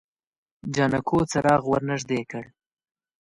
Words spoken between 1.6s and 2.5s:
ور نږدې کړ.